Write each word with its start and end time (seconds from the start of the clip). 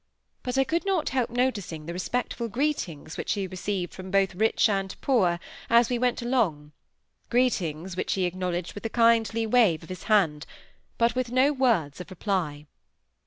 But 0.41 0.57
I 0.57 0.63
could 0.63 0.83
not 0.83 1.09
help 1.09 1.29
noticing 1.29 1.85
the 1.85 1.93
respectful 1.93 2.47
greetings 2.47 3.17
which 3.17 3.33
he 3.33 3.45
received 3.45 3.93
from 3.93 4.09
both 4.09 4.33
rich 4.33 4.67
and 4.67 4.99
poor 4.99 5.39
as 5.69 5.91
we 5.91 5.99
went 5.99 6.23
along; 6.23 6.71
greetings 7.29 7.95
which 7.95 8.13
he 8.13 8.25
acknowledged 8.25 8.73
with 8.73 8.83
a 8.83 8.89
kindly 8.89 9.45
wave 9.45 9.83
of 9.83 9.89
his 9.89 10.05
hand, 10.05 10.47
but 10.97 11.13
with 11.13 11.31
no 11.31 11.53
words 11.53 12.01
of 12.01 12.09
reply. 12.09 12.65